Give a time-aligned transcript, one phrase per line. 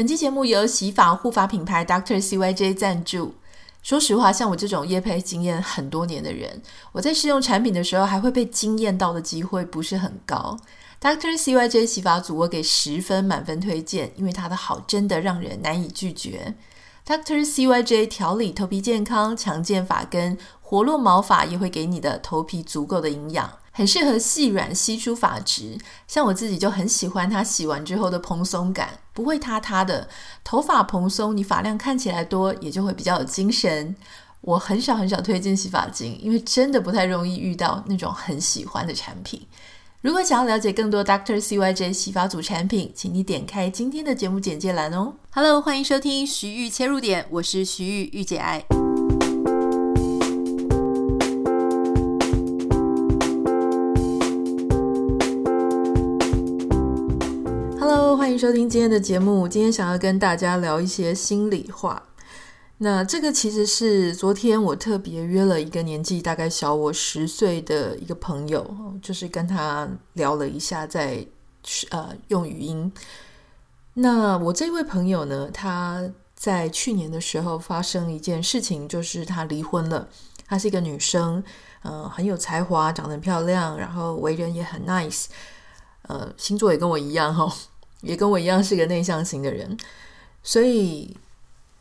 [0.00, 3.34] 本期节目由洗发护发品牌 Doctor CYJ 赞助。
[3.82, 10.56] 说实话，像我这种业配经验很多年的人，我在试用产品的时候还会被惊艳到的机会不是很高。
[11.02, 16.54] Doctor CYJ 洗发组我给十分满分推荐，因为它的好真的让人难以拒绝。
[17.06, 23.52] Doctor CYJ 调理头皮健康、强健发根、活络毛发，也会给你的头皮足够的营养。
[23.72, 30.08] 很适合细软稀疏发质，像我自己就很喜欢它洗完之后的蓬松感，不会塌塌的。
[30.42, 33.94] 头发蓬松，你发量看起来多，也就会比较有精神。
[34.40, 39.46] 我很少很少推荐洗发精，因为真的不太容易遇到那种很喜欢的产品。
[40.00, 41.38] 如果想要了解更多 Dr.
[41.38, 45.12] CYJ 洗发组产品，请你点开今天的节目简介栏哦。
[45.30, 48.89] Hello，欢迎收听徐玉切入点，我是徐玉，御姐爱。
[58.30, 59.48] 欢迎收听今天的节目。
[59.48, 62.00] 今天想要跟大家聊一些心里话。
[62.78, 68.64] 那这个其实是昨天我特别约了一个年纪大概小我十岁的一个朋友，
[69.02, 71.26] 就是跟他聊了一下在，
[71.90, 72.92] 呃用语音。
[73.94, 80.08] 那我这位朋友呢，他在去年的时候发生一件事情，就是他离婚了。
[80.46, 81.42] 她是一个女生，
[81.82, 85.24] 呃，很有才华，长得漂亮，然后为人也很 nice，
[86.02, 87.52] 呃，星座也跟我一样哈。
[88.02, 89.76] 也跟我一样是个内向型的人，
[90.42, 91.14] 所以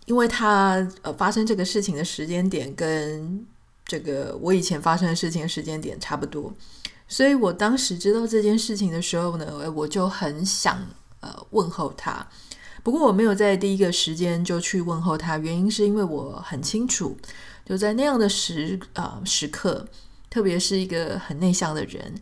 [0.06, 3.46] 因为他呃发生这个事情的时间点跟
[3.86, 6.54] 这个我以前发生的事情时间点差不多，
[7.08, 10.86] 所以我当时知道这件事情的时候呢，我就很想
[11.22, 12.28] 呃问候他。
[12.84, 17.18] 不过我没有在第一个时间就去问候他，原因是因为我很清楚，
[17.66, 19.88] 就在那样的时啊、时刻，
[20.30, 22.16] 特别是一个很内向的人，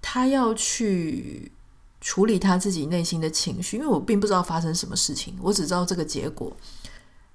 [0.00, 1.52] 他要去。
[2.02, 6.52] 处理他自己内心的情绪，因为我并不知道发生什么事情，我只知道这个结果。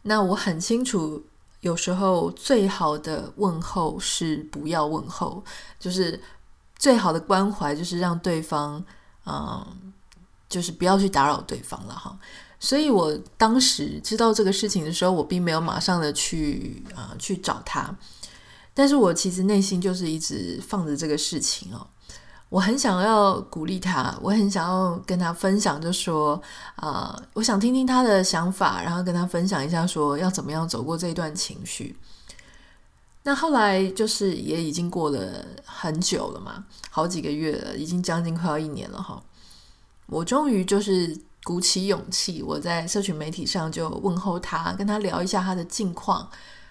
[0.02, 1.24] 那我很清楚，
[1.62, 5.42] 有时候最好的问候是不要问候，
[5.80, 6.22] 就是
[6.78, 8.84] 最好的关怀就是让对方，
[9.26, 9.66] 嗯，
[10.50, 12.20] 就是不要去打扰对方了哈。
[12.60, 17.96] 所以我当时知道这个事情的时候，我并没有马上的去啊、去找他，
[18.74, 21.88] 但是我其实内心就是一直放着这个事情哦。
[22.50, 26.42] 我很想要鼓励他，我很想要跟他分享，就说
[26.76, 31.98] 啊、我想听听他的想法，然后跟他分享一下，说要怎么样走过这一段情绪。
[33.24, 39.22] 那后来就是也已经过了很久了嘛，好几个月了，已经将近快要一年了哈。
[40.06, 46.30] 我终于就是鼓起勇气，我在社群媒体上就问候他，跟他聊一下他的近况，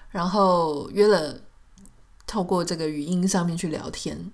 [0.09, 1.39] 然后约了
[2.27, 4.33] 透过这个语音上面去聊天。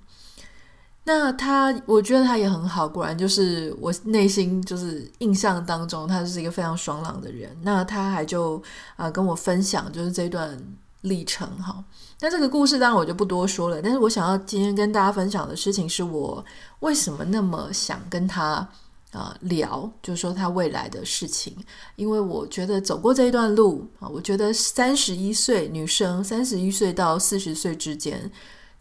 [1.05, 7.51] 那他，我觉得他也很好，果然就是我内心就是印象当中，他是一个非常爽朗的人。
[7.63, 8.63] 那他还就
[8.95, 10.57] 啊、跟我分享，就是这段
[11.01, 11.85] 历程哈。
[12.21, 16.45] 那这个故事当然我就不多说了，但是我想要今天跟大家分享的事情，是我
[16.79, 18.67] 为什么那么想跟他
[19.11, 21.53] 啊、聊，就是说他未来的事情，
[21.97, 28.31] 因为我觉得走过这一段路啊，我觉得三十一岁女生，三十一岁到四十岁之间。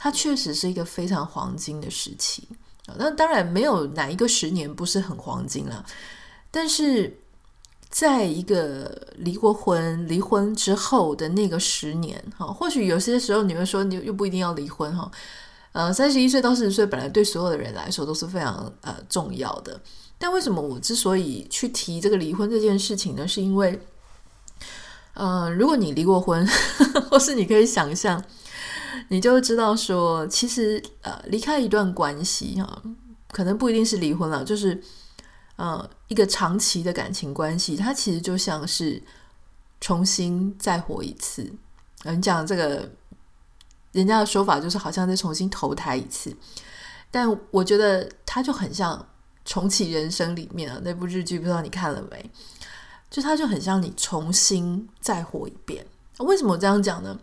[0.04, 2.48] 它确实是一个非常黄金的时期，
[2.98, 5.86] 那当然没有哪一个十年不是很黄金了。
[6.50, 7.20] 但是，
[7.88, 15.12] 在一个离过婚、离婚之后的那个十年，哈，或许有些时候你会说，你又不一定要离婚，哈，
[15.74, 19.80] 呃，三十一岁到四十岁本来对所有的人来说都是非常呃重要的。
[20.18, 23.28] 但为什么我之所以去提这个离婚这件事情呢？
[23.28, 23.80] 是因为，
[25.14, 26.44] 呃，如果你离过婚，
[27.12, 28.20] 或是你可以想象。
[29.10, 32.82] 你就知道说，其实呃，离开一段关系哈，
[33.32, 34.82] 可能不一定是离婚了，就是
[35.56, 39.02] 呃，一个长期的感情关系，它其实就像是
[39.80, 41.52] 重新再活一次。
[42.04, 42.90] 你讲这个，
[43.92, 46.36] 人家的说法就是好像再重新投胎一次，
[47.12, 49.08] 但我觉得它就很像
[49.46, 52.30] 重启人生里面啊，那部日剧，不知道你看了没？
[53.10, 55.86] 就它就很像你重新再活一遍。
[56.24, 57.18] 为什么我这样讲呢？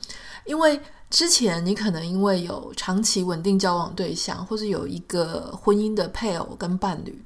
[0.45, 0.81] 因为
[1.11, 7.25] 之前你可能因为有长期稳定交往对象，或者有一个婚姻的配偶跟伴侣，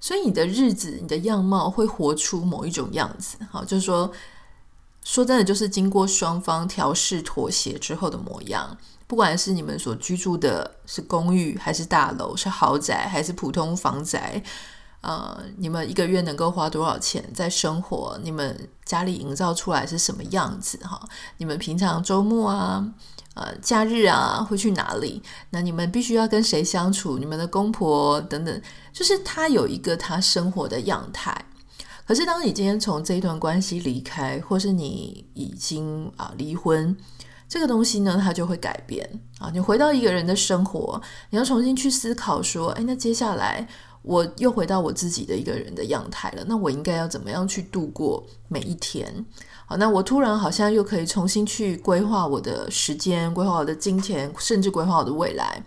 [0.00, 3.36] 所以你的日子、你的样貌会活出某一种样子。
[3.50, 4.10] 好，就是说，
[5.02, 8.76] 说真的，就是经过双方调试妥协之后的模样。
[9.06, 14.42] 不管是你们所居住的是公寓，还是大楼，是豪宅，还是普通房宅。
[15.04, 18.18] 呃，你们一个月能够花多少钱在生活？
[18.22, 20.78] 你们家里营造出来是什么样子？
[20.78, 20.98] 哈，
[21.36, 22.82] 你们平常周末啊，
[23.34, 25.22] 呃，假日啊，会去哪里？
[25.50, 27.18] 那你们必须要跟谁相处？
[27.18, 28.62] 你们的公婆等等，
[28.94, 31.36] 就是他有一个他生活的样态。
[32.06, 36.96] 可是当你今天从这一段关系离开，或是你已经啊离婚，
[37.46, 39.06] 这个东西呢，它就会改变
[39.38, 39.50] 啊。
[39.52, 40.98] 你回到一个人的生活，
[41.28, 43.68] 你要重新去思考说，哎，那接下来
[44.04, 49.24] 我又回到我自己的一个人的样态了，那我应该要怎么样去度过每一天？
[49.66, 55.64] 好，那我突然好像又可以重新去规划我的时间，规划我的金钱，甚至规划我的未来。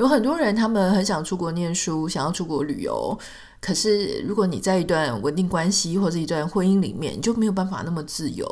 [0.00, 3.16] 有很多人，他们很想出国念书，想要出国旅游。
[3.60, 8.46] 可是，如果你在一段稳定关系或者一段婚姻里面，你就没有办法那么自由。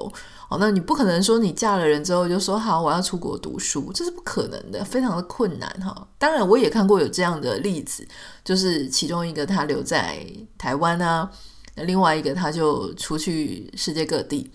[0.51, 6.07] 哦，那你不可能说你嫁了人之后就说好，我要出国读书，这是不可能的，非常的困难哈。
[6.19, 8.07] 当然，我也看过有这样的例子，
[8.45, 10.23] 就是其中一个他留在
[10.59, 11.31] 台湾啊，
[11.77, 14.51] 那另外一个他就出去世界各地。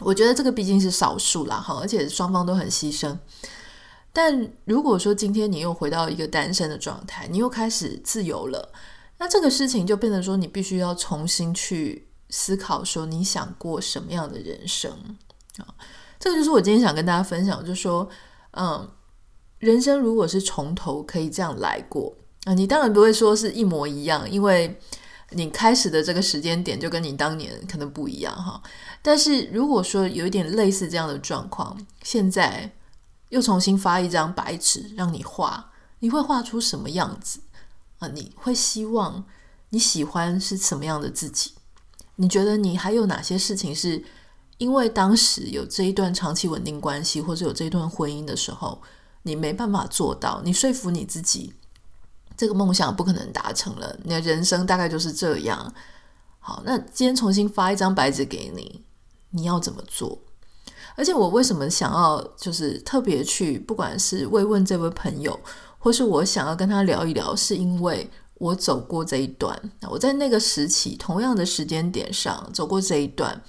[0.00, 3.16] 我觉得这个毕竟是少数啦，哈，而且双方都很牺牲。
[4.10, 8.72] 但如果说今天你又回到一个单身的状态，你又开始自由了，
[9.18, 14.90] 那这个事情就变成说，你必须要重新去思考，说你想过什么样的人生
[15.58, 15.66] 啊？
[16.18, 18.08] 这个就是我今天想跟大家分享，就是说，
[18.52, 18.90] 嗯，
[19.58, 22.12] 人生如果是从头可以这样来过
[22.44, 24.76] 啊，你当然不会说是一模一样，因为
[25.30, 28.60] 你开始的这个时间点就跟你当年可能不一样哈。
[29.00, 32.72] 但是如果说有一点类似这样的状况，现在。
[33.28, 37.40] 又重新发一张白纸让你画，你会画出什么样子
[37.98, 38.08] 啊？
[38.08, 39.24] 你会希望
[39.70, 41.52] 你喜欢是什么样的自己？
[42.16, 44.04] 你觉得你还有哪些事情是
[44.56, 48.80] 因为当时有这一段长期稳定关系，或者有这一段婚姻的时候，
[49.22, 50.40] 你没办法做到？
[50.44, 51.54] 你说服你自己，
[52.36, 55.72] 这个梦想不可能达成了，你的人生大概就是这样。
[56.40, 58.82] 好，那今天重新发一张白纸给你，
[59.30, 60.18] 你要怎么做？
[60.98, 65.38] 而且我为什么想要就是特别去，不管是慰问这位朋友，
[65.78, 69.56] 或是我想要跟他聊一聊，是因为我走过这一段，
[69.88, 73.40] 我在那个时期同样的时间点上走过这一段。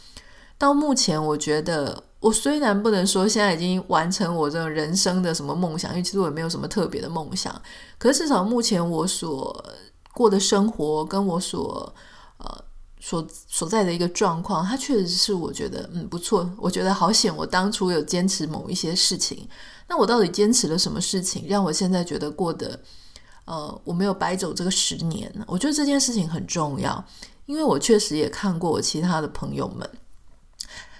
[0.59, 7.59] 到目前，我觉得我虽然不能说现在已经完成我这种人生的什么梦想，因为其实我也没有什么特别的梦想，
[7.97, 9.65] 可是至少目前我所
[10.13, 11.91] 过的生活跟我所
[12.37, 12.68] 呃。
[12.99, 16.49] 所所在的一个状况，它确实是我觉得嗯不错。
[16.57, 19.47] 我觉得好险，我当初有坚持某一些事情。
[19.87, 22.79] 那我到底坚持了什么事情，让我现在觉得过得
[23.45, 25.33] 呃我没有白走这个十年？
[25.47, 27.03] 我觉得这件事情很重要，
[27.45, 29.89] 因为我确实也看过我其他的朋友们，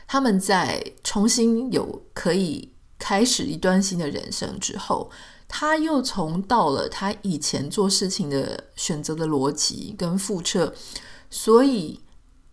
[0.07, 5.11] 他们在重新有可以开始一段新的人生之后，
[5.47, 10.73] 他又重到了他以前做事情的选择的逻辑跟复测。
[11.29, 11.99] 所以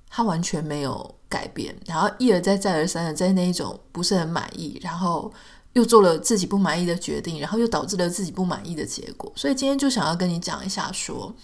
[0.08, 5.32] 他完全没有改变，然后一而再再而三的在那一种不是很满意，然后
[5.72, 9.30] 又做了自己不满意的决定，然后又导致了自己不满意的结果。
[9.34, 11.34] 所以今天就想要跟你讲一下说，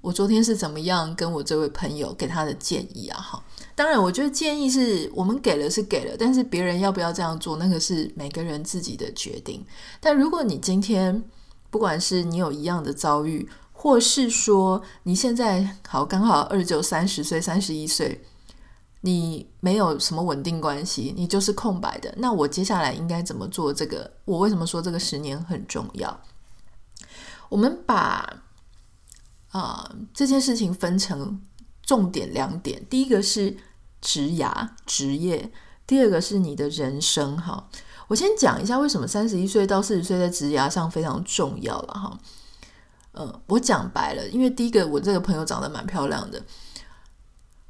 [0.00, 3.20] 我昨天是怎么样跟我这位朋友给他的建议啊？
[3.20, 3.44] 哈，
[3.74, 9.64] 当然我觉得建议是我们给了是给了，但是别人要不要这样做，那个是每个人自己的决定。
[10.00, 11.22] 但如果你今天
[11.68, 13.46] 不管是你有一样的遭遇，
[13.80, 18.20] 或是说你现在好刚好二十九、三十岁、三十一岁，
[19.02, 22.12] 你没有什么稳定关系，你就是空白的。
[22.16, 23.72] 那我接下来应该怎么做？
[23.72, 26.20] 这个我为什么说这个十年很重要？
[27.48, 28.42] 我们把
[29.52, 31.40] 啊、这件事情分成
[31.82, 33.56] 重点两点，第一个是
[34.00, 35.52] 职涯、职业，
[35.86, 37.36] 第二个是你的人生。
[37.36, 37.68] 哈，
[38.08, 42.18] 我先讲一下为什么三十一岁到四十岁在职涯上非常重要了哈。
[43.18, 46.40] 嗯，我讲白了，因为第一个，我这个朋友长得蛮漂亮的。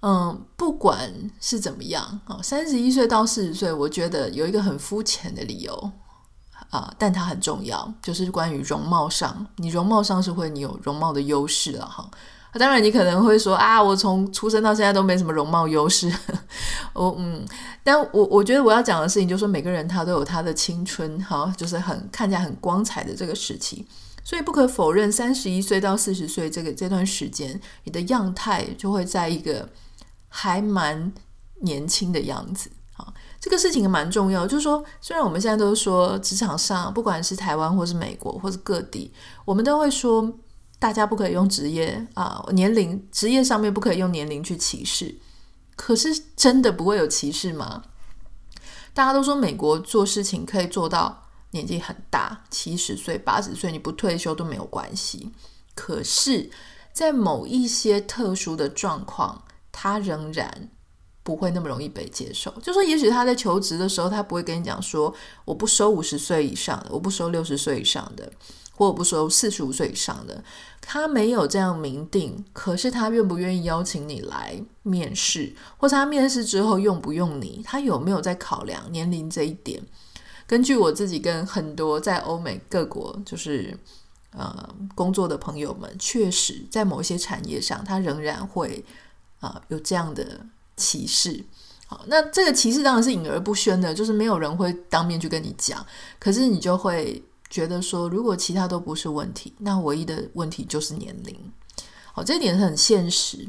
[0.00, 5.90] 嗯，不管是怎么样，啊，三十一岁到四十岁，我觉得有一个很肤浅的理由
[6.70, 12.08] 啊，但它很重要，就是关于容貌上，你容貌上是会你有容貌的优势了哈。
[12.52, 16.12] 当然，你可能会说啊，我从出生到现在都没什么容貌优势。
[16.92, 17.44] 我嗯，
[17.82, 23.86] 但我我觉得我要讲的事情就是说，每个人他都有他的青春，哈，就是很看起来很光彩的这个时期。
[24.28, 29.66] 所以不可否认，三十一岁到四十岁这个这段时间，你的样态就会在一个
[30.28, 31.10] 还蛮
[31.62, 33.10] 年轻的样子啊。
[33.40, 39.10] 这个事情蛮重要，就是说，虽然我们现在都说职场上，不管是台湾或是美国或是各地，
[39.46, 40.30] 我们都会说
[40.78, 45.16] 大家不可以用职业啊年龄职业上面不可以用年龄去歧视。
[45.74, 47.82] 可是真的不会有歧视吗？
[48.92, 51.24] 大家都说美国做事情可以做到。
[51.50, 55.30] 年纪很大，七十岁、八十岁，你不退休都没有关系。
[55.74, 56.50] 可是，
[56.92, 60.70] 在某一些特殊的状况，他仍然
[61.22, 62.50] 不会那么容易被接受。
[62.62, 65.14] 就说，也许他在求职的时候，他不会跟你讲说，
[65.44, 68.32] 我不收五十岁以上的，我不收六十岁以上的，
[68.72, 70.42] 或我不收四十五岁以上的。
[70.80, 79.82] 他没有这样明定，可是他愿不愿意邀请你来面试，或者他面试之后用不用你，他有没有在考量年龄这一点？
[80.48, 83.78] 根据我自己跟很多在欧美各国就是
[84.32, 88.82] 呃工作的朋友们，确实在某些产业上，他仍然会
[89.40, 90.40] 啊、有这样的
[90.74, 91.44] 歧视。
[91.86, 95.84] 好，那这个歧视当然是隐而不宣的，就是没有人会当面去跟你讲，
[96.18, 101.38] 可是你就会觉得说，如果其他都不是问题，那唯一的问题就是年龄。
[102.14, 103.46] 好，这一点很现实。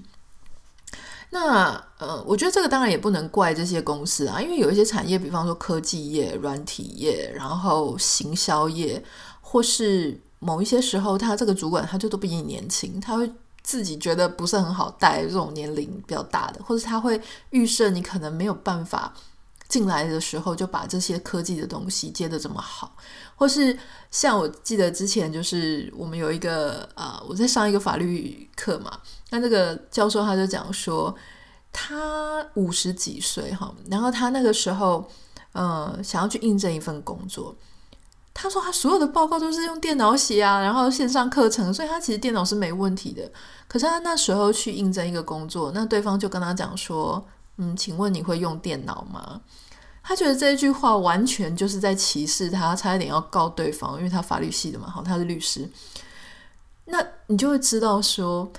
[1.31, 9.03] 那呃，我觉得这个当然也不能怪这些公司啊，因为有一些产业，比方说科技业、软体业，然后行销业，
[9.41, 13.31] 或是某一些时候，他这个主管他就都比你年轻，他会
[13.62, 17.21] 自己觉得不是很好带这种年龄比较大的，或者他会
[17.51, 19.13] 预设你可能没有办法
[19.67, 22.95] 进来的时候就把这些科技的东西接得这么好，
[23.39, 23.75] 或是
[24.12, 29.00] 像我记得之前就是我们有一个呃，我在上一个法律课嘛。
[29.29, 31.15] 那这个教授他就讲说，
[31.72, 35.10] 他五十几岁哈，然后他那个时候，
[35.53, 37.55] 呃，想要去应征一份工作。
[38.34, 43.31] 他说他所有的报告都是用电脑写啊，然后线上课程，所以他其实电脑是没问题的。
[43.69, 49.39] 可是他那时候去应征一个工作，那对方就跟他讲说，嗯，请问你会用电脑吗？
[50.03, 55.70] 他觉得这一句话完全就是在歧视他，差一点要告对方，因为他法律系的嘛，好，他是律师。
[56.86, 58.51] 那你就会知道说。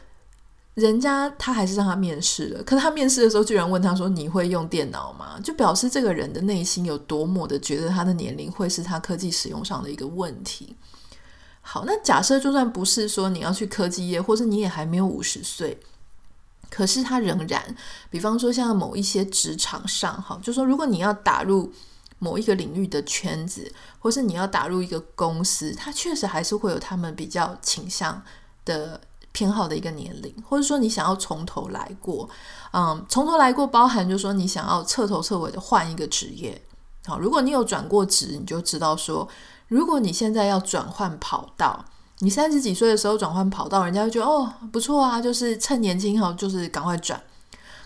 [0.75, 10.77] 人家他还是让他面试了，可是他面试的时候居然问他说：“你会用电脑吗？”就表示这个人的内心有多么的觉得他的年龄会是他科技使用上的一个问题。
[11.61, 15.79] 好，那假设就算不是说你要去科技业，或是你也还没有五十岁，
[16.71, 17.77] 可是他仍然，
[18.09, 21.71] 比方说像某一些职场上，哈，就说如果你要打入
[22.19, 28.23] 某一个领域的圈子，或是你要打入一个公司，他确实还是会有他们比较倾向
[28.65, 29.01] 的。
[29.33, 32.29] 偏好的一个年龄，或者说你想要从头来过，
[32.73, 36.61] 嗯，从头来过包含就说你想要彻头彻尾的换一个职业。
[37.07, 39.29] 好，如果你有转过职，你就知道说，
[39.69, 41.85] 如果你现在要转换跑道，
[42.21, 47.21] 你三十几岁的时候转换跑道，人家会觉得哦不错啊，就是趁年轻哈，就是赶快转。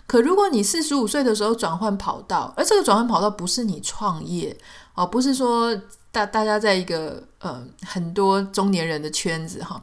[0.07, 4.55] 可如果你四十五岁的时候转换跑道，而这个转换跑道不是你创业
[4.93, 5.75] 哦，不是说
[6.11, 9.81] 大大家在一个嗯很多中年人的圈子哈。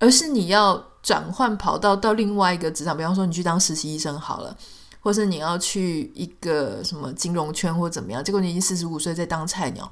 [0.00, 4.54] 而是你要转换跑道到另外一个职场，比方说你去当实习医生好了，
[5.00, 9.90] 或是你要去一个什么金融圈或怎么样，结果你已经四十五岁在当菜鸟，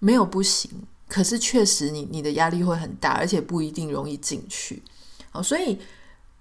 [0.00, 0.70] 没有不行，
[1.14, 4.82] 可是确实你你的压力会很大，而且不一定容易进去。
[5.30, 5.78] 好，所以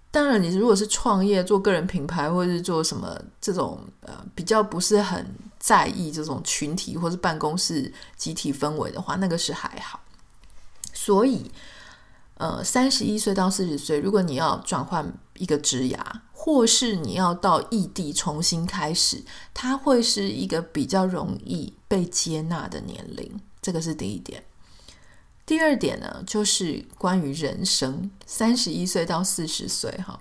[0.10, 5.24] 当然你如果是创业做个人品牌，或者是做什么这种呃比较不是很
[5.60, 10.00] 在意这种群体或是办公室集体氛围的话，那个是还好。
[10.92, 11.52] 所以。
[12.36, 16.00] 呃，三十一岁到四十岁，如果你要转换一个职涯，
[16.34, 23.40] 或是你要到异地重新开始，它会是一个比较容易被接纳的年龄。
[23.62, 24.44] 这个是第一点。
[25.46, 30.20] 第二点呢，就是关于人生，三十一岁到四十岁，哈，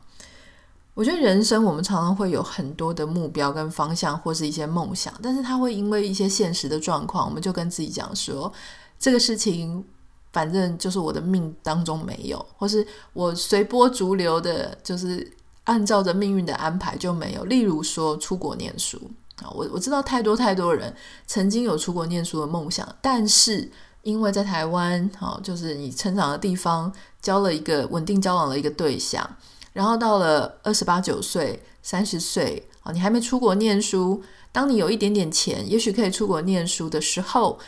[0.95, 8.53] 我觉得人生我们常常会有很多的目标跟方向，或是一些梦想，但是它会因为一些现实的状况，我们就跟自己讲说，
[8.99, 9.85] 这个事情。
[10.33, 15.31] 反正就是我的命当中没有，或是我随波逐流的，就是
[15.65, 17.45] 按照着命运的安排就没有。
[17.45, 18.99] 例如说出国念书
[19.43, 23.71] 啊，我我知道太多太多人曾经有出国念书的梦想，但是
[24.03, 29.29] 因为在台湾，好，就是你成长的地方，交了一个稳定交往的一个对象，
[29.73, 37.59] 然后到了二十八九岁、三十岁啊，你还没出国念书，当你有一点点钱，也许可以出国念书的时候。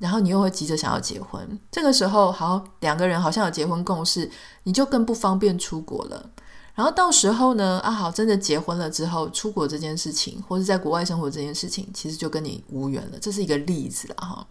[0.00, 4.30] 然后你又会急着想要结婚，这个时候好，两个人好像有结婚共识，
[4.62, 6.30] 你就更不方便出国了。
[6.76, 13.18] 然后到时候呢，啊好，真的结婚了之后，出国这件事情，或者在国外生活这件事情，其实就跟你无缘了。
[13.20, 14.46] 这是一个例子了哈。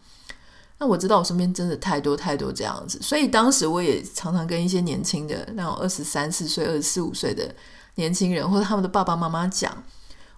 [0.80, 7.54] 那我知道我身边真的太多太多这样子，所以当时我也常常跟一些年轻的那种二十三四岁、二十四五岁的
[7.96, 9.84] 年轻人，或者他们的爸爸妈妈讲。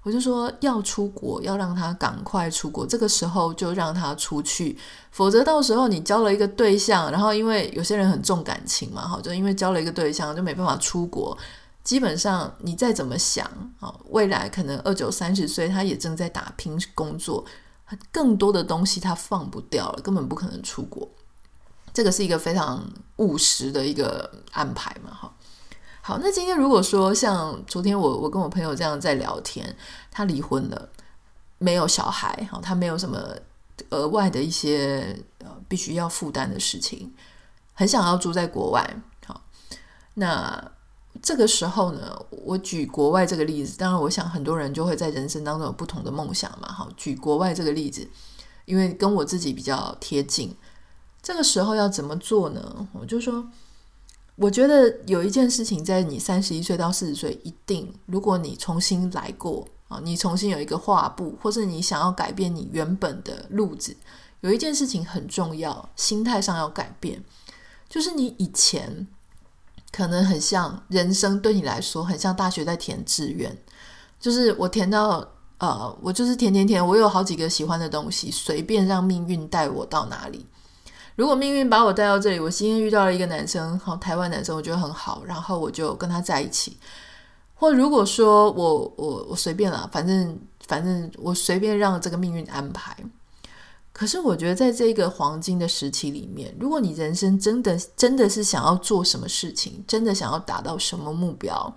[0.01, 2.88] 我就说要出国，要让他赶快出国。
[2.88, 4.77] 这个时候就让他出去，
[5.12, 11.38] 否则到时候你交了一个对象，然后因为有些人很重感情嘛，哈，就因为交了一个对象就没办法出国。
[11.84, 13.46] 基本上你再怎么想
[13.81, 17.43] 啊，未来可能二九三十岁，他也正在打拼工作，
[18.12, 21.08] 更多的东西他放不掉了，根本不可能出国。
[21.93, 25.34] 这个是一个非常务实的一个安排嘛，哈。
[26.01, 29.75] 好，那今天如果说像昨天我我跟我朋友这样在聊天，
[30.12, 30.89] 他离婚了，
[31.58, 33.36] 没有小孩，好，他没有什么
[33.89, 37.13] 额外的一些呃必须要负担的事情，
[37.74, 39.41] 很想要住在国外，好，
[40.13, 40.72] 那
[41.21, 48.07] 这个时候呢，我举国外这个例子，当然我想很多人就会在人生当中有不同的梦想嘛，好，举国外这个例子，
[48.65, 50.55] 因为跟我自己比较贴近，
[51.21, 52.88] 这个时候要怎么做呢？
[52.93, 53.49] 我就说。
[54.41, 63.93] 我觉得有一件事情，在你三十一岁到四十岁，一定，如果你重新来过啊，你重新有一个画布，或是你想要改变你原本的路子，
[64.39, 67.21] 有一件事情很重要，心态上要改变，
[67.89, 69.05] 就是你以前
[69.91, 73.55] 可能很像人生对你来说，很像大学在填志愿，
[74.19, 75.27] 就是我填到
[75.58, 80.46] 呃，我就是填填填，我有好几个喜欢的东西，随便让命运带我到哪里。
[81.15, 86.77] 如果命运把我带到这里，我今天遇到了一个男生，好，台湾男生，我觉得很好，然后我就跟他在一起。
[87.55, 92.96] 或如果说我我我随便了，反正反正我随便让这个命运安排。
[93.91, 101.75] 可是我觉得在这个黄金的时期里面，如果你人生真的真的是想要做什么事情，真的想要达到什么目标，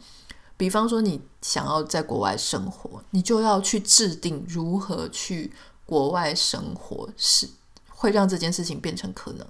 [0.56, 5.52] 比方说你想要在国外生活，你就要去制定如何去
[5.84, 7.48] 国外生活是。
[7.94, 9.46] 会让这件事情变成可能。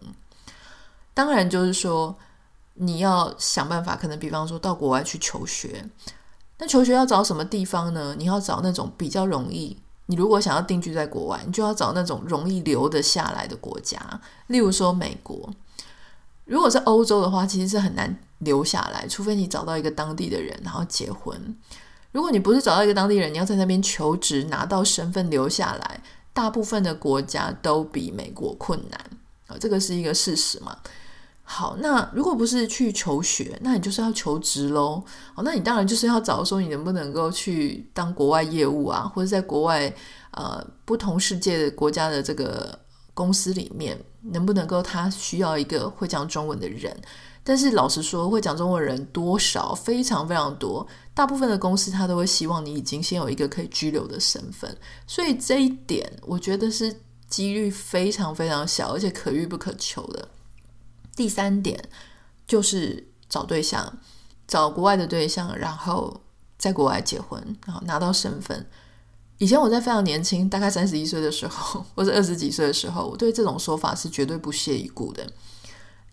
[1.15, 2.15] 当然，就是说
[2.75, 5.83] 你要想办法，可能比方说到国外去求学。
[6.59, 8.15] 那求学要找什么地方呢？
[8.19, 9.79] 你要找那种比较容易。
[10.07, 14.21] 你如果想要定居在国外，你就要找那种容易留得下来的国家。
[14.49, 15.51] 例如说美国。
[16.45, 21.57] 如果是欧洲的话，其实是很难留下来，除非你找到一个当地的人，然后结婚。
[22.11, 26.01] 如果你不是找到一个当地人，你要在那边求职，拿到身份留下来。
[26.35, 29.01] 大部分的国家都比美国困难
[29.47, 30.77] 啊，这个是一个事实嘛。
[31.45, 35.03] 好，那如果不是去求学，那你就是要求职喽。
[35.35, 39.93] 哦，那你当然就是要找说你能不能够去当国外业务啊，或者在国外
[40.31, 42.79] 呃不同世界的国家的这个
[43.13, 46.97] 公司里面，能不能够他需要一个会讲中文的人。
[47.45, 54.75] 但是老实说，会讲中文人多少非常非常多，大部分的公司他都会希望你已经先有一个可以居留的身份，
[55.09, 56.95] 所以这一点我觉得是
[57.29, 60.29] 几率非常非常小，而且可遇不可求的。
[61.15, 61.89] 第三点
[62.47, 63.99] 就是找对象，
[64.47, 66.21] 找国外的对象，然后
[66.59, 68.67] 在国外结婚，然后拿到身份。
[69.39, 75.27] 以前我在非常年轻，大概三十一岁的时候， 或者二十几岁的时候，我对这种说法是绝对不屑一顾的。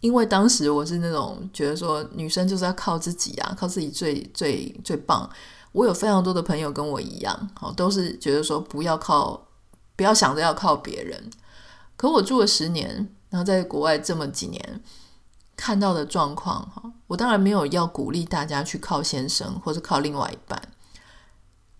[0.01, 5.29] 因为当时我是那种觉得说女生就是要靠自己啊，靠自己最最最棒。
[5.73, 9.47] 我有非常多的朋友跟我一样，好，都是觉得说不要靠，
[9.95, 11.29] 不要想着要靠别人。
[11.95, 14.81] 可我住了十年，然后在国外这么几年，
[15.55, 20.61] 看到的状况哈，我当然没有要鼓励大家去靠先生或者靠另外一半，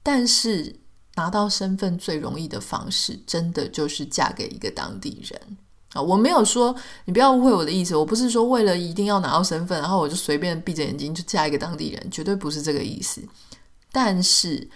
[0.03, 0.79] 但是
[1.15, 5.57] 拿到身份最容易的方式，真的就是嫁给一个当地人。
[5.93, 7.95] 啊，我没有说，你不要误会我的意思。
[7.95, 13.27] 我不是说为了一定要拿到身份，然后我就随便闭着眼睛就嫁一个当地人，绝对不是这个意思。
[13.91, 14.69] 但是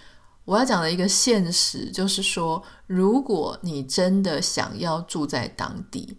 [0.44, 6.18] 我要讲的一个现实就是说，如果你真的想要住在当地，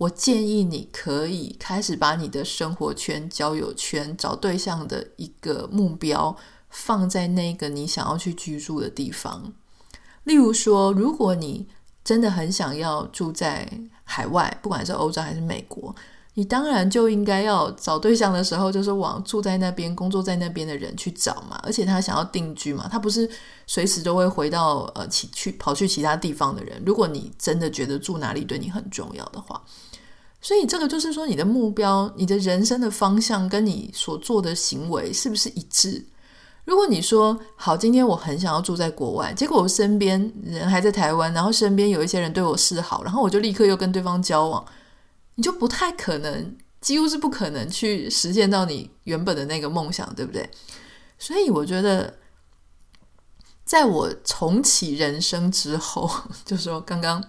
[0.00, 6.34] 我建议你可以开始把你的生活圈、交友圈、找对象的一个目标
[6.70, 9.52] 放在那个你想要去居住的地方。
[10.24, 11.68] 例如说，如果你
[12.02, 13.68] 真的很想要住在
[14.04, 15.94] 海外，不管是欧洲还是美国，
[16.32, 21.60] 你当然就应该要找对象的时候，就是往住在那边、工作在那边的人去找嘛。
[21.62, 23.28] 而且他想要定居嘛，他不是
[23.66, 26.82] 随时都会回到呃其去跑去其他地方的人。
[26.86, 29.62] 如果你真的觉得住哪里对你很重要的话，
[30.40, 36.06] 所以这个就是说，你的目标、你的人生的方向跟你所做的行为是不是一致？
[36.64, 44.64] 如果你说好，今天我很想要住在国外，结果我身边人还在台湾，然后身边有一些人对我示好，然后我就立刻又跟对方交往，
[45.34, 50.48] 你就不太可能，几乎是不可能去实现到你原本的那个梦想，对不对？
[51.18, 52.14] 所以我觉得，
[53.64, 56.08] 在我重启人生之后，
[56.44, 57.22] 就说刚刚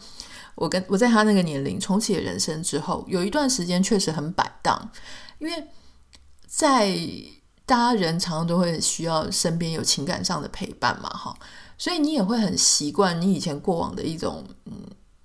[0.56, 4.92] 我跟我在他那个年龄重启了人生之后，有一段时间确实很摆荡，
[5.40, 5.68] 因为
[6.48, 6.98] 在。
[7.64, 11.34] 大家人常常都会需要身边有情感上的陪伴嘛，哈，
[11.78, 14.74] 所以你也会很习惯你以前过往的一种嗯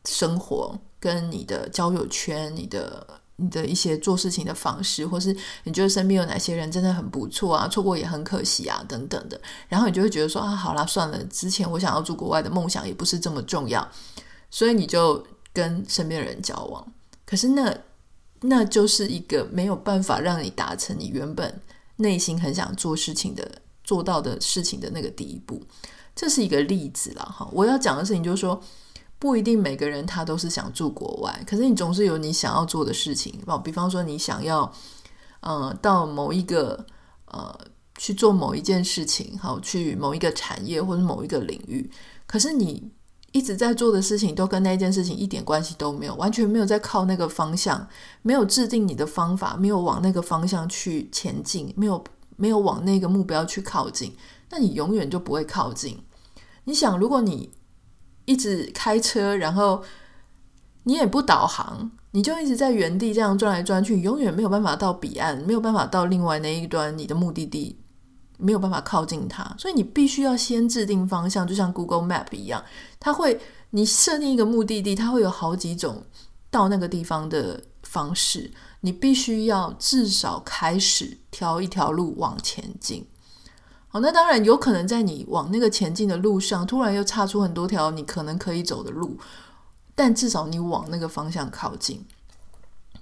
[0.05, 3.05] 生活，跟你的交友圈、你的
[3.37, 13.85] 你的一些做事情的方式，或是你觉得身边有哪些人真的很不错啊，错过也很可惜啊，等等的，然后你就会觉得说啊，好啦，算了，之前我想要住国外的梦想也不是这么重要，
[14.51, 16.93] 所以你就跟身边人交往，
[17.25, 17.77] 可是那
[18.41, 21.61] 那就是一个没有办法让你达成你原本。
[21.99, 23.51] 内心很想做事情的
[23.83, 25.63] 做到的事情的那个第一步。
[26.15, 27.49] 这是一个例子了哈。
[27.51, 28.63] 我要讲的事情就是说，
[29.19, 33.43] 不一定每个人他都是想住国外，可是你总是有你想要做的事情。
[33.65, 34.71] 比方说你想要，
[35.41, 36.85] 呃，到某一个
[37.29, 37.59] 呃
[37.97, 41.91] 去做某一件事情，好，去某一个产业或者某一个领域，
[42.27, 42.91] 可是你
[43.33, 47.87] 一直在做的事情都跟那件事情一点关系都没有，完全没有在靠那个方向，
[48.23, 52.03] 没有制定你的方法，没有往那个方向去前进，没有
[52.37, 54.15] 没有往那个目标去靠近，
[54.51, 56.03] 那你永远就不会靠近。
[56.65, 57.51] 你想，如果你
[58.25, 59.83] 一直开车，然后
[60.85, 67.79] 你也不导航，你就一直在原地这样转来转去，永远没有办法到彼岸，没有办法到另外那一端你的目的地，
[68.37, 69.55] 没有办法靠近它。
[69.59, 72.65] 所以你必须要先制定方向，就像 Google Map 一样，
[72.99, 76.05] 它会你设定一个目的地，它会有好几种
[76.51, 83.07] 到那个地方的方式，你必须要至少开始挑一条路往前进。
[83.89, 89.17] 好，那当然有可能在你往那个前进的路上，突然又岔出很多条你可能可以走的路，
[89.95, 92.05] 但至少你往那个方向靠近。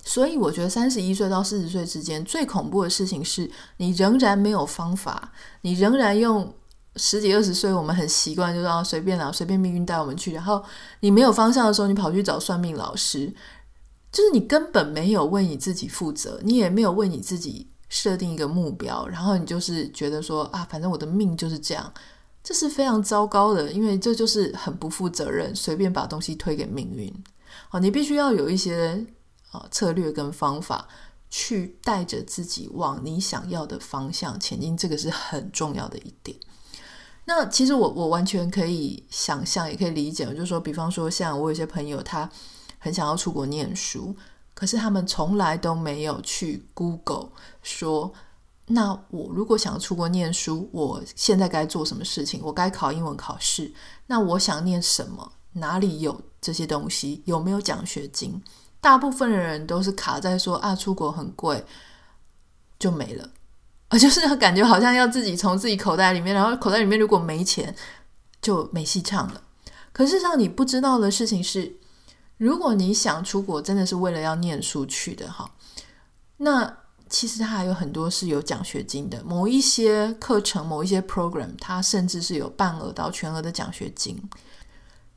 [0.04, 6.54] 所以我觉得三十一岁到四十岁之间最恐怖的事情是你仍然没有方法，你仍然用
[6.96, 10.62] 十几二十岁我们很习惯就是随便啊，随便命运带我们去，然后
[11.00, 13.32] 你没有方向的时候，你跑去找算命老师，
[14.12, 17.68] 就是你根本没有为你自己负责，你也没有为你自己。
[17.90, 21.92] 设定一个目标，然后你就是觉得说啊，反正我的命就是这样，
[22.42, 27.12] 这是非常糟糕的，因为这就是很不负责任，随便把东西推给命运。
[27.68, 29.06] 好，你必须要有一些
[29.54, 30.86] 啊策略跟方法，
[31.30, 36.36] 去带着自己往你想要的方向前进，这个是很重要的一点。
[37.24, 42.28] 那其实我我完全可以想象，也可以理解，就是说，比方说像我有些朋友，他
[42.78, 44.14] 很想要出国念书。
[44.52, 48.12] 可是他们从来都没有去 Google 说，
[48.66, 52.40] 那我如果想要出国念书，我现在该做什么事情？
[52.40, 53.74] 我该考英文考试？
[54.06, 55.32] 那我想念什么？
[55.54, 57.22] 哪里有这些东西？
[57.24, 58.40] 有没有奖学金？
[58.84, 61.64] 大部分的人都是卡在说啊，出国很贵，
[62.78, 63.26] 就没了，
[63.88, 67.74] 啊，就是感觉好像要自己从自己口袋里面，然后口袋里面如果没钱，
[68.42, 69.40] 就没戏唱了。
[69.90, 71.76] 可是让你不知道的事情是。
[72.36, 75.48] 如果你想出国，真的是为了要念书去的哈，
[76.38, 84.20] 那其实它还有很多是有奖学金的，某一些课程、某一些 program，它甚至是有半额到全额的奖学金。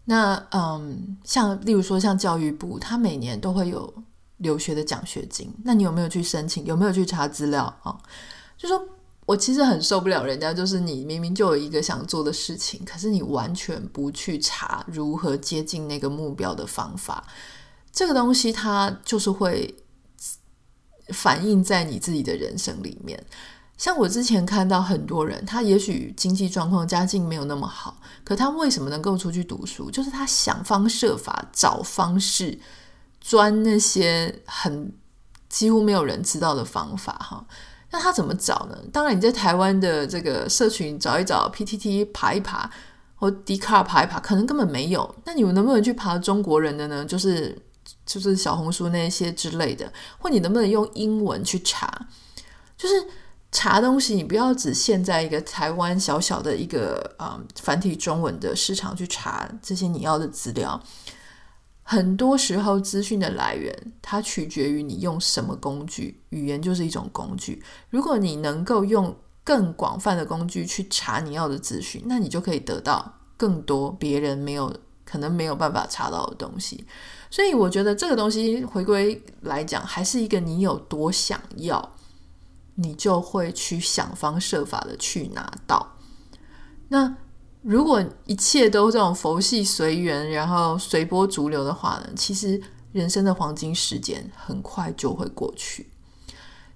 [0.09, 3.93] 那嗯，像例如说像教育部，它每年都会有
[4.37, 6.65] 留学的奖学金，那你有没有去申请？
[6.65, 7.97] 有没有去查资料啊？
[8.57, 8.83] 就说。
[9.27, 17.21] 我其实很受不了人家，就是你明明就有一个想做的事情，可是你完全不去查如何接近那个目标的方法。
[17.91, 19.75] 这个东西它就是会
[21.09, 23.21] 反映在你自己的人生里面。
[23.77, 29.91] 像我之前看到很多人，他也许经济状况、家境没有那么好，可他为什么能够出去读书？
[29.91, 32.59] 就是他想方设法找方式
[33.21, 34.91] 钻那些很
[35.47, 37.45] 几乎没有人知道的方法，哈。
[37.89, 38.77] 那他怎么找呢？
[38.91, 42.69] 当然，你在台湾的这个社群找一找，PTT 爬一爬，
[43.15, 45.15] 或 d c a r 爬一爬，可能根本没有。
[45.23, 47.05] 那你们能不能去爬中国人的呢？
[47.05, 47.57] 就是
[48.05, 51.89] 就是小红书那些之类的，或你能不能用英文去查？
[52.77, 53.07] 就是
[53.51, 60.81] 查东西，你不要只限在一个台湾小小的一个啊、嗯、繁体中文的市场去查这些你要的资料。
[61.81, 66.21] 很多时候，资讯的来源它取决于你用什么工具。
[66.29, 67.63] 语言就是一种工具。
[67.89, 76.85] 如果你能够用更广泛的工具去查你要的资讯，那你就可以得到更多别人没有可能没有办法查到的东西。
[77.31, 81.95] 所以，我觉得这个东西回归来讲，还是一个你有多想要，
[82.77, 85.95] 你就会去想方设法的去拿到。
[86.87, 87.15] 那。
[87.63, 92.61] 如果一切都这种佛系随缘，然后随波逐流的话呢，其实
[92.93, 95.91] 人生的黄金时间很快就会过去。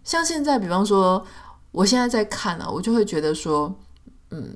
[0.04, 1.26] 像现在，比方说，
[1.72, 3.74] 我现在在看啊，我就会觉得说，
[4.32, 4.54] 嗯，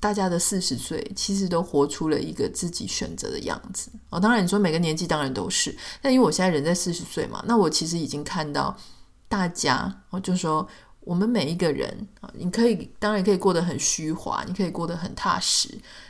[0.00, 3.92] 大家的四十岁其实都活出了一个自己选择的样子。
[4.10, 8.76] 哦，当然你说每个年纪当然都是，但因为我现在人在四十岁嘛，那我其实已经看到
[9.32, 10.68] 大家，我就说。
[11.04, 15.68] 我们每一个人啊，你可以当然可以过得很虚华，你可以过得很踏实，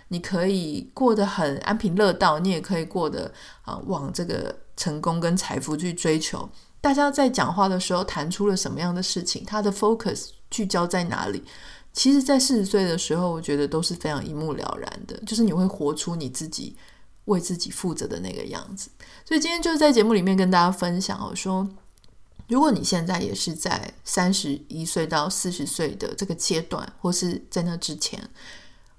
[0.09, 3.33] 你可以过得很安贫乐道，你也可以过得
[3.63, 6.47] 啊往这个成功跟财富去追求。
[6.83, 9.43] 大家在讲话的时候谈出了什么样的事情？
[9.47, 11.43] 他的 focus 聚焦在哪里？
[11.95, 16.77] 其实，在四十岁的时候，我觉得都是非常一目了然的，就是你会活出你自己
[17.25, 18.91] 为自己负责的那个样子。
[19.25, 21.67] 所以今天就是在节目里面跟大家分享，我说。
[22.53, 28.29] 如果你现在也是在三十一岁到四十岁的这个阶段，或是在那之前，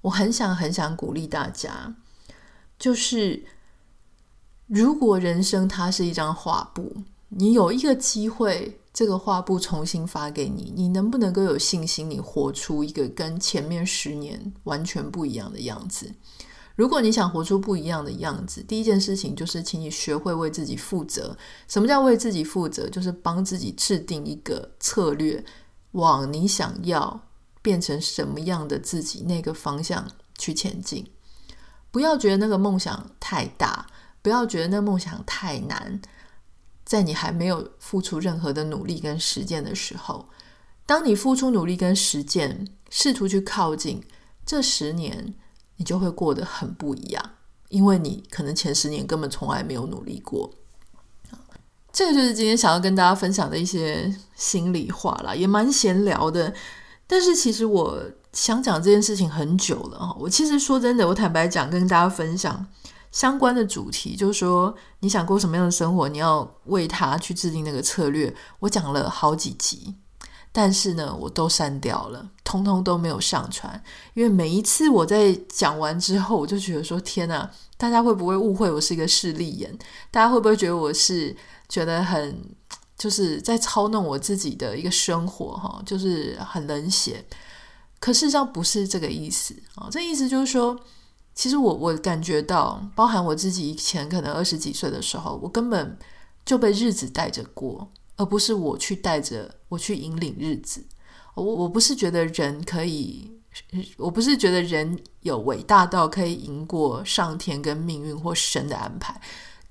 [0.02, 1.94] 我很想很想鼓励大家，
[2.80, 3.46] 就是
[4.66, 6.96] 如果人生它是一张画布，
[7.30, 16.12] 你有一个机会，这个画布重新发给你，你能不能够有信心，你活出一个跟前面十年完全不一样的样子？
[16.76, 21.38] 如果你想活出不一样的样子，第一件事情就是，请你学会为自己负责。
[21.68, 22.90] 什么叫为自己负责？
[22.90, 25.46] 就是帮自己制定一个策略，
[25.92, 27.28] 往你想要
[27.62, 30.08] 变成什么样的自己那个方向
[30.40, 31.06] 去前进。
[31.92, 33.86] 不要觉得那个梦想太大，
[34.24, 36.02] 不要觉得那个梦想太难。
[36.84, 40.28] 在你还没有付出任何的努力跟实践的时候，
[40.88, 44.04] 当你付出努力跟实践，试图去靠近
[44.44, 45.36] 这十年。
[45.84, 47.22] 你就会过得很不一样，
[47.68, 50.50] 因为你可能前十年根本从来没有努力过。
[51.92, 56.54] 这个就是今天想要跟大家分享的一些心里话啦，也蛮闲聊的。
[57.06, 60.16] 但是其实我想讲这件事情很久了哈。
[60.18, 62.66] 我其实说真的，我坦白讲，跟大家分享
[63.12, 68.34] 相关的主题，就是说你想过什么样的生活，你要为他去制定那个策略。
[68.60, 69.94] 我讲了好几集。
[70.56, 79.76] 但是呢，我都删掉了，通通都没有上传，因为每一次我在讲完之后，我就觉得说：天哪，大家会不会误会我是一个势利眼？
[80.12, 81.36] 大家会不会觉得我是
[81.68, 82.40] 觉得很
[82.96, 85.54] 就是在操弄我自己的一个生活？
[85.58, 87.26] 哈，就是很冷血。
[88.00, 90.80] 可事实上不是这个意思啊，这意思就是说，
[91.34, 95.98] 其实我我感觉到，包含我自己以前可能二十几岁的时候，我根本
[96.46, 97.90] 就被日子带着过。
[98.16, 100.86] 而不是我去带着我去引领日子，
[101.36, 103.32] 我我不是觉得人可以，
[103.98, 109.20] 我不是觉得人有伟大到可以赢过上天跟命运或神的安排，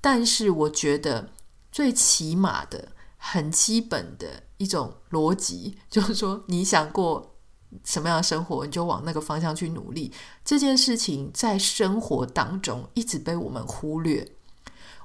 [0.01, 1.29] 但是我觉得
[1.71, 7.37] 最起码的、很基本的一种逻辑，就是说你想过
[7.85, 10.11] 什么样的生活，你就往那个方向去努力。
[10.43, 14.35] 这件事情在生活当中一直被我们忽略。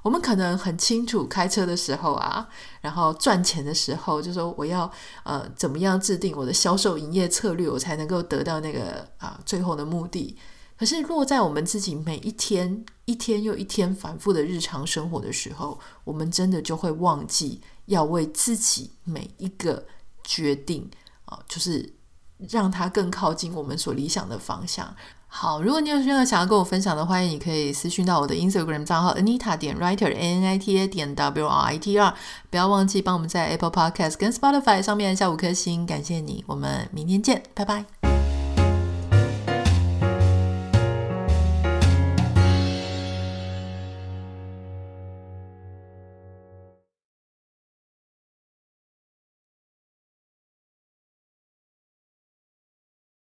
[0.01, 2.47] 我们可能很清楚，开车的时候啊，
[2.81, 4.89] 然后赚钱的时候，就说我要
[5.23, 10.37] 呃怎么样制定我的销售营业策略，我才能够得到那个啊、最后的目的。
[10.77, 19.85] 可是落在我们自己每一天一天又一天反复的日常生活的时候，我们真的就会忘记要为自己每一个
[20.23, 20.89] 决定
[21.25, 21.93] 啊、就是
[22.37, 24.95] 让它更靠近我们所理想的方向。
[25.31, 31.97] 好，如果你有任何想要跟我分享的，欢迎你可以私讯到我的 Instagram 账号 Anita 点 Writer A N I T A 点 W R I T
[31.97, 32.13] R，
[32.49, 38.08] 不要忘记帮我们在 Apple Podcast 跟 Spotify 上面按下五颗星，感谢你，我们明天见，拜拜。